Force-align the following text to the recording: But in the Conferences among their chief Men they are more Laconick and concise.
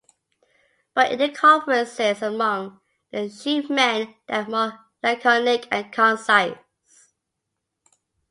But 0.95 1.11
in 1.11 1.19
the 1.19 1.29
Conferences 1.29 2.23
among 2.23 2.79
their 3.11 3.29
chief 3.29 3.69
Men 3.69 4.15
they 4.25 4.37
are 4.37 4.47
more 4.49 4.79
Laconick 5.03 5.67
and 5.69 5.91
concise. 5.93 6.57